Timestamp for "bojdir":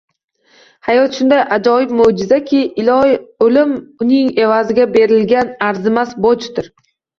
6.29-6.75